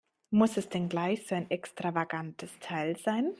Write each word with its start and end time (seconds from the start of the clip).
Muss 0.31 0.57
es 0.57 0.67
denn 0.67 0.89
gleich 0.89 1.27
so 1.27 1.35
ein 1.35 1.51
extravagantes 1.51 2.57
Teil 2.59 2.97
sein? 2.97 3.29